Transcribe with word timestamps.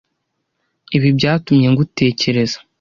Ibi 0.97 1.09
byatumye 1.17 1.67
ngutekereza. 1.71 2.57